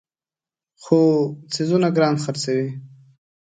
[0.81, 0.99] خو
[1.53, 2.69] څیزونه ګران خرڅوي.